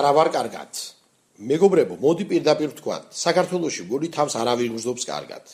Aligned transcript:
არა 0.00 0.12
ვარ 0.16 0.28
კარგად. 0.32 0.72
მეგობრებო, 1.40 1.94
მოდი 2.04 2.24
პირდაპირ 2.30 2.68
ვთქვა, 2.72 2.96
საქართველოსი 3.16 3.82
გული 3.88 4.08
თავს 4.16 4.34
არავინ 4.40 4.76
გრძობს 4.76 5.04
კარგად. 5.08 5.44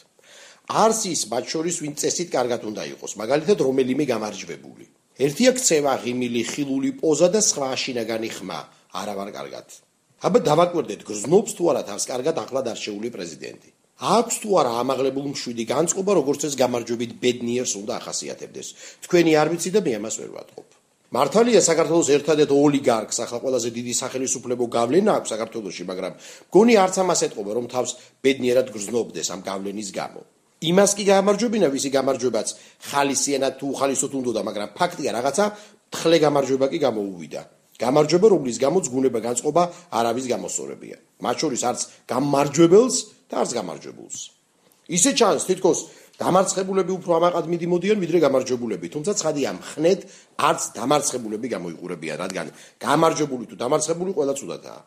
არც 0.66 1.00
ის 1.14 1.22
მათ 1.30 1.44
შორის 1.52 1.76
ვინ 1.82 1.94
წესით 2.00 2.28
კარგად 2.30 2.62
უნდა 2.70 2.82
იყოს, 2.94 3.12
მაგალითად 3.22 3.58
რომელიმე 3.66 4.04
გამარჯვებული. 4.12 4.86
ერთია 5.26 5.52
ქცევა, 5.58 5.92
ღიმილი, 6.02 6.42
ხილული 6.50 6.90
პოზა 7.00 7.28
და 7.34 7.40
სხვა 7.50 7.70
შინაგანი 7.82 8.30
ხმა, 8.36 8.60
არა 9.00 9.14
ვარ 9.18 9.30
კარგად. 9.38 9.66
აბა 10.26 10.38
დავაკვირდეთ, 10.50 11.00
გრძნობს 11.08 11.52
თუ 11.56 11.62
არა 11.70 11.82
თავს 11.90 12.04
კარგად 12.10 12.36
ახლად 12.44 12.66
არჩეული 12.72 13.08
პრეზიდენტი. 13.14 13.70
აქვს 13.96 14.36
თუ 14.42 14.48
არა 14.60 14.72
ამაღლებულ 14.82 15.26
მშვიდი 15.32 15.64
განწყობა, 15.72 16.12
როგორც 16.20 16.40
ეს 16.50 16.54
გამარჯვებით 16.62 17.12
ბედნიერს 17.22 17.72
უნდა 17.80 17.92
ახასიათებდეს. 18.00 18.68
თქვენი 19.06 19.32
არ 19.40 19.48
ვიცი 19.54 19.70
და 19.72 19.80
მე 19.86 19.92
ამას 20.00 20.16
ვერ 20.20 20.30
ვატყობ. 20.36 20.68
მართალია 21.14 21.60
საქართველოს 21.62 22.08
ერთადერთ 22.10 22.50
ოლიგარქს 22.50 23.18
ახლა 23.22 23.38
ყველაზე 23.44 23.68
დიდი 23.70 23.94
სახელმწიფო 23.94 24.64
გავლენა 24.76 25.12
აქვს 25.22 25.30
საქართველოში, 25.34 25.82
მაგრამ 25.86 26.12
გონი 26.50 26.74
არც 26.82 26.94
ამას 27.02 27.20
ეთყობა, 27.26 27.50
რომ 27.54 27.66
თავს 27.70 27.90
ბედნიერად 28.26 28.68
გრძნობდეს 28.74 29.28
ამ 29.30 29.40
გავლენის 29.46 29.90
გამო. 29.94 30.20
იმას 30.66 30.90
კი 30.98 31.04
გამარჯვებინა, 31.06 31.68
ვისი 31.70 31.90
გამარჯვებაც 31.94 32.48
ხალისიანად 32.90 33.54
თუ 33.60 33.66
ხალისოთ 33.78 34.12
უნდა, 34.18 34.40
მაგრამ 34.48 34.68
ფაქტია 34.74 35.10
რაღაცა 35.14 35.44
თხლე 35.94 36.16
გამარჯვება 36.26 36.66
კი 36.72 36.78
გამოუვიდა. 36.86 37.42
გამარჯვება, 37.76 38.26
რომლის 38.32 38.56
გამოც 38.58 38.84
გუნება 38.88 39.20
განწყობა 39.20 39.62
არავის 39.92 40.26
გამოსორებია. 40.32 40.96
მათ 41.20 41.36
შორის 41.42 41.62
არც 41.70 41.80
გამარჯვებელს 42.08 42.96
და 43.30 43.34
არც 43.44 43.50
გამარჯვებულს. 43.58 44.18
ისე 44.96 45.10
ჩანს, 45.18 45.42
თითქოს 45.50 45.78
დამარცხებულები 46.16 46.92
უფრო 46.96 47.12
ამაყად 47.20 47.46
მიდიმოდიან 47.52 47.98
ვიდრე 48.00 48.18
გამარჯვებულები, 48.24 48.86
თუმცა 48.88 49.12
ცხადია, 49.20 49.50
მხნედ 49.60 50.00
არც 50.48 50.62
დამარცხებულები 50.76 51.48
გამოიყურებიან, 51.52 52.16
რადგან 52.24 52.46
გამარჯვებული 52.80 53.44
თუ 53.50 53.56
დამარცხებული 53.60 54.10
ყველა 54.16 54.34
ცუდადაა. 54.40 54.80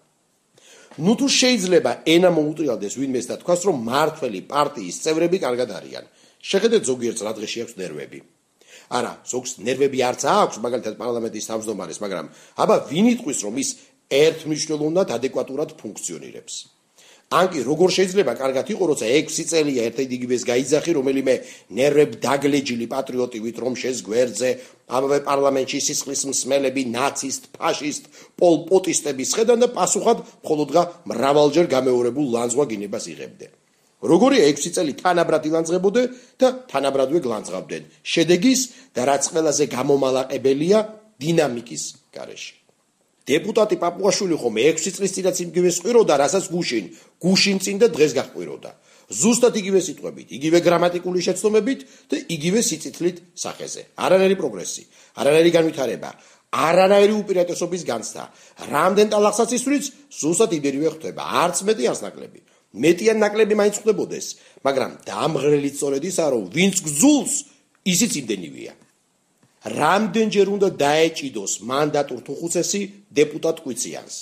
ნუ 1.05 1.13
თუ 1.19 1.27
შეიძლება 1.30 1.91
ენა 2.09 2.30
მოუტრიალდეს 2.33 2.94
ვინმეს 2.97 3.25
და 3.30 3.36
თქვას, 3.45 3.61
რომ 3.69 3.77
მართველი 3.94 4.39
პარტიის 4.49 4.95
წევრები 5.05 5.38
კარგად 5.45 5.69
არიან. 5.69 6.05
შეხედეთ 6.41 6.81
ზოგიერთს 6.89 7.21
რა 7.23 7.31
დღეში 7.38 7.59
აქვს 7.64 7.77
ნერვები. 7.77 8.19
არა, 8.89 9.14
ზოგს 9.31 9.52
ნერვები 9.61 9.99
არც 10.09 10.21
აქვს, 10.25 10.58
მაგალითად 10.66 10.95
პარლამენტის 10.97 11.47
თავმჯდომარეს, 11.49 11.99
მაგრამ 12.03 12.25
აბა 12.58 12.75
ვინ 12.89 13.05
იტყვის, 13.14 13.39
რომ 13.45 13.55
ის 13.61 13.69
ერთმნიშვნელოვნად 14.09 15.08
ადეკვატურად 15.14 15.69
ფუნქციონირებს? 15.77 16.78
ანკი 17.30 17.61
როგორ 17.61 17.89
შეიძლება? 17.94 18.33
კარგად 18.41 18.69
იყო 18.73 18.83
როცა 18.89 19.05
6 19.05 19.44
წელია 19.53 19.83
ერთ-ერთი 19.89 20.16
იგივეს 20.17 20.44
გაიძახი 20.49 20.91
რომელიმე 20.97 21.33
ნერვებ 21.77 22.11
დაგლეჯილი 22.25 22.88
პატრიოტი 22.89 23.39
ვით 23.45 23.58
რომ 23.61 23.73
შეს 23.77 23.97
გვერდზე 24.02 24.49
ამავე 24.97 25.19
პარლამენტში 25.30 25.80
სისხლის 25.88 26.21
მსმელები 26.25 26.83
ნაცისტ 26.89 27.44
ფაშისტ 27.53 28.03
პოლპოტისტების 28.41 29.30
ხედან 29.38 29.61
და 29.61 29.67
პასუხად 29.77 30.17
მხოლოდღა 30.41 30.83
მრავალჯერ 31.13 31.67
გამეორებულ 31.69 32.27
ლანძღვა 32.33 32.66
გინებას 32.73 33.05
იღებდე. 33.13 33.47
როგორი 34.09 34.38
6 34.49 34.73
წელი 34.73 34.93
თანაბრად 34.97 35.43
ილანძღებოდე 35.49 36.02
და 36.41 36.47
თანაბრადვე 36.71 37.19
გლანძღავდნენ. 37.30 37.83
შედეგის 38.02 38.61
და 38.97 39.02
რაც 39.05 39.23
ყველაზე 39.30 39.64
გამომალაყებელია 39.69 40.80
დინამიკის 41.21 41.83
გარეშე 42.09 42.59
დეპუტატი 43.30 43.75
პაპუაშვილი 43.83 44.35
ხომ 44.41 44.58
6 44.66 44.95
წლის 44.97 45.11
წინაც 45.16 45.38
იმგივე 45.45 45.69
სყვიროდა, 45.77 46.13
რასაც 46.23 46.45
გუშინ, 46.53 46.85
გუშინ 47.23 47.58
წინ 47.63 47.77
და 47.81 47.88
დღეს 47.94 48.11
გაყვიროდა. 48.17 48.71
ზუსტად 49.09 49.55
იგივე 49.58 49.80
სიტყვებით, 49.81 50.27
იგივე 50.38 50.58
გრამატიკული 50.66 51.21
შეცდომებით 51.25 51.80
და 52.09 52.17
იგივე 52.30 52.59
სიცითლით 52.61 53.17
სახეზე. 53.33 53.81
არანაირი 54.05 54.36
პროგრესი, 54.38 54.83
არანაირი 55.17 55.52
განვითარება, 55.58 56.09
არანაირი 56.49 57.13
უპირატესობის 57.21 57.83
განცდა. 57.89 58.23
რამდენ 58.70 59.08
ტალახსაც 59.14 59.49
ისვრიც, 59.58 59.86
ზუსტად 60.14 60.52
იგივე 60.58 60.89
ხდება, 60.98 61.21
არც 61.45 61.58
მეტი 61.65 61.83
არც 61.89 61.99
ნაკლები. 62.05 62.39
მეტიან 62.70 63.17
ნაკლები 63.17 63.53
მაინც 63.58 63.76
ხდებოდეს, 63.82 64.27
მაგრამ 64.65 64.92
დამღრელი 65.09 65.70
სწორედ 65.73 66.03
ისაა, 66.05 66.30
რომ 66.30 66.43
ვინც 66.53 66.76
გძულს, 66.86 67.33
ისიც 67.93 68.11
იმდენივეა. 68.21 68.73
რამდენჯერ 69.59 70.48
უნდა 70.55 70.70
დაეჭიდოს 70.80 71.53
მანდატურ 71.67 72.20
თუხუცესი 72.23 72.82
დეპუტატ 73.19 73.57
კვიციანს. 73.63 74.17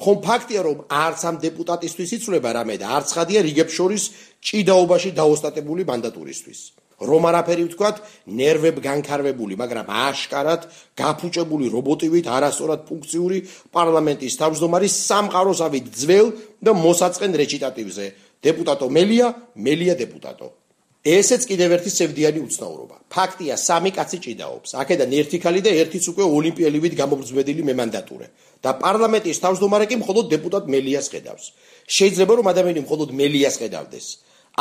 ხომ 0.00 0.18
ფაქტია 0.24 0.60
რომ 0.64 0.78
არც 0.88 1.20
ამ 1.28 1.36
დეპუტატისთვის 1.44 2.10
იწლება 2.16 2.50
რამე 2.56 2.76
და 2.80 2.86
არც 2.96 3.08
ხადია 3.16 3.40
რიგებს 3.44 3.76
შორის 3.78 4.02
ჭიდაობაში 4.40 5.10
დაოსტატებული 5.20 5.82
მანდატურისთვის. 5.84 6.60
რომ 7.00 7.22
არაფერი 7.32 7.64
ვთქვათ, 7.64 7.96
ნერვებ 8.28 8.76
განკარვებული, 8.84 9.56
მაგრამ 9.56 9.86
აშკარად 9.88 10.68
გაფუჭებული 11.00 11.72
რობოტივით 11.72 12.26
არასწორად 12.28 12.80
ფუნქციური 12.88 13.38
პარლამენტის 13.72 14.36
თავმჯდომარის 14.36 14.94
სამყაროსავით 15.08 15.86
ძველ 15.96 16.28
და 16.60 16.72
მოსაწყენ 16.76 17.32
რეჩიტატივზე. 17.40 18.06
დეპუტატო 18.44 18.86
მელია, 18.92 19.26
მელია 19.56 19.94
დეპუტატო. 19.96 20.59
ესეც 21.04 21.46
კიდევ 21.48 21.70
ერთი 21.80 21.90
სევდიანი 21.90 22.40
უცნაურობა. 22.44 22.96
ფაქტია, 23.08 23.54
სამი 23.56 23.90
კაცი 23.96 24.18
ჭიდაობს. 24.24 24.70
აქედან 24.80 25.10
ერთი 25.20 25.38
ხალი 25.40 25.60
და 25.64 25.70
ერთიც 25.80 26.04
უკვე 26.12 26.24
ოლიმპიელივით 26.36 26.94
გამომძმედილი 27.00 27.62
მემანდატურე. 27.70 28.26
და 28.60 28.70
პარლამენტის 28.76 29.40
თავმჯდომარე 29.40 29.84
კი 29.88 29.96
მხოლოდ 30.04 30.24
დეპუტატ 30.34 30.64
მელიას 30.68 31.06
ხედავს. 31.08 31.44
შეიძლება 31.88 32.32
რომ 32.36 32.46
ადამიანი 32.52 32.80
მხოლოდ 32.84 33.08
მელიას 33.20 33.56
ხედავდეს. 33.60 34.06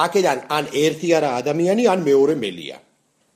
აქედან 0.04 0.38
ან 0.48 0.66
ერთი 0.72 1.08
არა 1.18 1.30
ადამიანი, 1.44 1.84
ან 1.94 2.00
მეორე 2.08 2.36
მელია. 2.40 2.78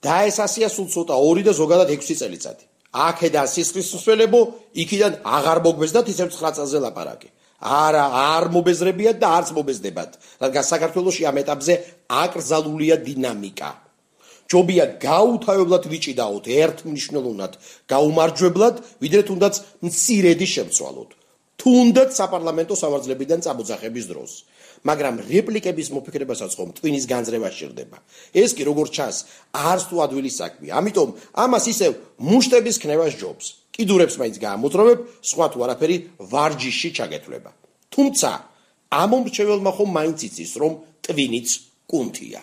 და 0.03 0.27
ეს 0.27 0.37
ასია 0.45 0.67
სულ 0.67 0.87
ცოტა 0.93 1.15
2 1.15 1.43
და 1.47 1.51
ზოგადად 1.55 1.89
6 1.95 2.15
წელიწადი. 2.19 2.63
აქედან 2.93 3.47
სისხლის 3.53 3.87
მსველებო, 3.97 4.41
იქიდან 4.83 5.13
აღარ 5.37 5.57
მოგბეზდათ 5.65 6.05
ისევ 6.13 6.27
9 6.35 6.51
წელზე 6.57 6.79
ლაპარაკი. 6.85 7.29
არა, 7.63 8.05
არ 8.35 8.43
მობეზრებიათ 8.51 9.17
და 9.23 9.27
არც 9.39 9.49
მობეზდებათ, 9.55 10.11
რადგან 10.43 10.63
საქართველოსი 10.67 11.23
ამ 11.29 11.37
ეტაპზე 11.43 11.73
აკრძალულია 12.11 12.95
დინამიკა. 13.07 13.71
ჯობია 14.51 14.85
გაუთავებლად 14.99 15.83
ვიჭიდაოთ 15.87 16.45
ერთ 16.51 16.77
მნიშვნელოვნად, 16.85 17.53
გაუმარჯვებლად, 17.89 18.75
ვიდრე 19.03 19.21
თუნდაც 19.29 19.55
მცირედი 19.87 20.47
შემცვალოთ. 20.55 21.09
თუნდაც 21.63 22.09
საპარლამენტო 22.19 22.75
სამართლებიდან 22.75 23.39
წამოძახების 23.45 24.05
დროს. 24.11 24.31
მაგრამ 24.83 25.15
რეპლიკების 25.31 25.87
მოფიქრებასაც 25.95 26.51
ხომ 26.59 26.69
ტვინის 26.75 27.05
განძრევა 27.07 27.49
შეერდება. 27.55 27.97
ეს 28.35 28.51
კი 28.51 28.63
როგორც 28.67 28.91
ჩანს, 28.91 29.17
არც 29.55 29.83
თუ 29.87 29.95
ადვილი 30.03 30.31
საქმე. 30.31 30.67
ამიტომ 30.75 31.09
ამას 31.39 31.65
ისევ 31.71 31.91
მუშტების 32.19 32.77
ქნება 32.83 33.07
ჯობს. 33.15 33.62
კიდურებს 33.73 34.15
მაინც 34.21 34.35
გაამოძრავებ, 34.45 34.99
სხვა 35.29 35.45
თუ 35.53 35.57
არაფერი 35.65 35.95
ვარჯიში 36.31 36.89
ჩაგეთვლება. 36.97 37.51
თუმცა 37.93 38.29
ამ 38.93 39.09
მომრჩეველმა 39.13 39.71
ხომ 39.73 39.89
მაინც 39.97 40.19
იცის, 40.29 40.51
რომ 40.61 40.73
ტვინიც 41.01 41.49
კუნთია. 41.89 42.39